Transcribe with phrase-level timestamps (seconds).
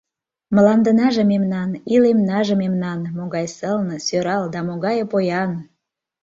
[0.55, 5.51] Мландынаже мемнан, илемнаже мемнан, Могай сылне, сӧрал да могае поян!